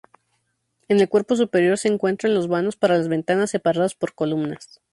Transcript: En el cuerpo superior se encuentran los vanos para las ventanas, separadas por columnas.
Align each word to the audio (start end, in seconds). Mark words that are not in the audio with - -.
En 0.87 0.99
el 0.99 1.07
cuerpo 1.07 1.35
superior 1.35 1.77
se 1.77 1.87
encuentran 1.87 2.33
los 2.33 2.47
vanos 2.47 2.75
para 2.75 2.97
las 2.97 3.07
ventanas, 3.07 3.51
separadas 3.51 3.93
por 3.93 4.15
columnas. 4.15 4.81